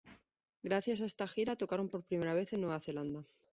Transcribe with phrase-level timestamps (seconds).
[0.63, 3.23] Gracias a esta gira tocaron por primera vez en Nueva Zelanda.